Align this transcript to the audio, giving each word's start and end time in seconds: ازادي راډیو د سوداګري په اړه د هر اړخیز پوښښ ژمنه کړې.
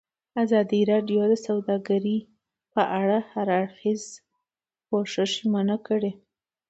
ازادي 0.43 0.79
راډیو 0.91 1.21
د 1.31 1.33
سوداګري 1.47 2.17
په 2.73 2.81
اړه 3.01 3.17
د 3.23 3.27
هر 3.31 3.47
اړخیز 3.59 4.01
پوښښ 4.87 5.15
ژمنه 5.41 5.77
کړې. 5.87 6.11